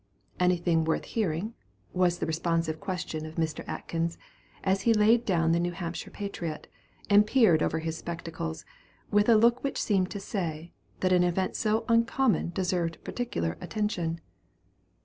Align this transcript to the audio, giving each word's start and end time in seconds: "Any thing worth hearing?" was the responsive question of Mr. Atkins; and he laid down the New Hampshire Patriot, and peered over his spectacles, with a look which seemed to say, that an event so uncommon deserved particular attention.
"Any 0.39 0.57
thing 0.57 0.83
worth 0.83 1.05
hearing?" 1.05 1.53
was 1.93 2.17
the 2.17 2.25
responsive 2.25 2.79
question 2.79 3.23
of 3.27 3.35
Mr. 3.35 3.63
Atkins; 3.69 4.17
and 4.63 4.75
he 4.79 4.95
laid 4.95 5.25
down 5.25 5.51
the 5.51 5.59
New 5.59 5.73
Hampshire 5.73 6.09
Patriot, 6.09 6.67
and 7.07 7.27
peered 7.27 7.61
over 7.61 7.77
his 7.77 7.99
spectacles, 7.99 8.65
with 9.11 9.29
a 9.29 9.35
look 9.37 9.63
which 9.63 9.79
seemed 9.79 10.09
to 10.09 10.19
say, 10.19 10.73
that 11.01 11.13
an 11.13 11.23
event 11.23 11.55
so 11.55 11.85
uncommon 11.87 12.49
deserved 12.49 13.03
particular 13.03 13.59
attention. 13.61 14.19